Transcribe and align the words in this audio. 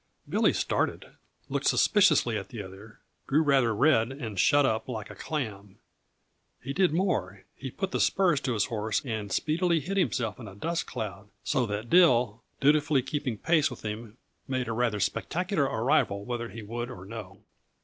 Billy 0.27 0.51
started, 0.51 1.05
looked 1.47 1.67
suspiciously 1.67 2.35
at 2.35 2.49
the 2.49 2.59
other, 2.63 3.01
grew 3.27 3.43
rather 3.43 3.71
red 3.75 4.11
and 4.11 4.39
shut 4.39 4.65
up 4.65 4.89
like 4.89 5.11
a 5.11 5.15
clam. 5.15 5.77
He 6.59 6.73
did 6.73 6.91
more; 6.91 7.43
he 7.55 7.69
put 7.69 7.91
the 7.91 7.99
spurs 7.99 8.39
to 8.41 8.53
his 8.53 8.65
horse 8.65 9.05
and 9.05 9.31
speedily 9.31 9.79
hid 9.79 9.97
himself 9.97 10.39
in 10.39 10.47
a 10.47 10.55
dust 10.55 10.87
cloud, 10.87 11.29
so 11.43 11.67
that 11.67 11.91
Dill, 11.91 12.41
dutifully 12.59 13.03
keeping 13.03 13.37
pace 13.37 13.69
with 13.69 13.85
him, 13.85 14.17
made 14.47 14.67
a 14.67 14.73
rather 14.73 14.99
spectacular 14.99 15.65
arrival 15.65 16.25
whether 16.25 16.49
he 16.49 16.63
would 16.63 16.89
or 16.89 17.05
no. 17.05 17.43